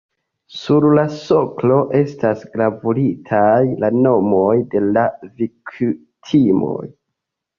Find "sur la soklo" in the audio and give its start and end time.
0.59-1.75